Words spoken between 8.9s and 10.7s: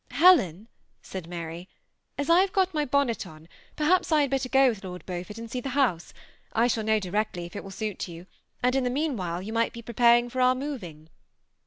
the meanwhile you might be preparing for oar